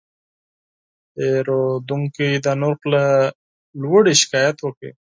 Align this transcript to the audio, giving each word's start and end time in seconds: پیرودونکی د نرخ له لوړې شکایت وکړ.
پیرودونکی 1.13 2.29
د 2.45 2.47
نرخ 2.61 2.81
له 2.93 3.03
لوړې 3.81 4.13
شکایت 4.21 4.57
وکړ. 4.61 4.89